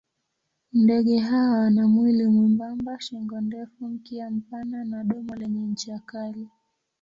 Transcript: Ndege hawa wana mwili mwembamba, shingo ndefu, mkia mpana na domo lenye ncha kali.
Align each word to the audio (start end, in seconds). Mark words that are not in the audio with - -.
Ndege 0.73 1.17
hawa 1.19 1.59
wana 1.59 1.87
mwili 1.87 2.27
mwembamba, 2.27 2.99
shingo 2.99 3.41
ndefu, 3.41 3.87
mkia 3.87 4.29
mpana 4.31 4.83
na 4.83 5.03
domo 5.03 5.35
lenye 5.35 5.61
ncha 5.67 5.99
kali. 6.05 6.47